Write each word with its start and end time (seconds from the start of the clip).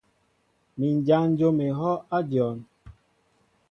Mi 0.77 0.87
n 0.95 0.97
jan 1.07 1.27
jǒm 1.37 1.57
ehɔʼ 1.67 1.99
a 2.15 2.19
dyɔn. 2.29 2.57